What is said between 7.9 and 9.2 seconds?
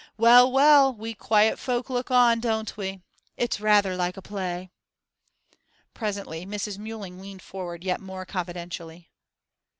more confidentially.